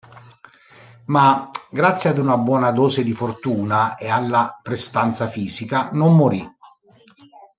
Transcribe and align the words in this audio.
Ma, 1.05 1.47
grazie 1.69 2.09
ad 2.09 2.17
una 2.17 2.35
buona 2.35 2.71
dose 2.71 3.03
di 3.03 3.13
fortuna 3.13 3.97
e 3.97 4.09
alla 4.09 4.57
prestanza 4.63 5.27
fisica, 5.27 5.91
non 5.91 6.15
morì. 6.15 6.43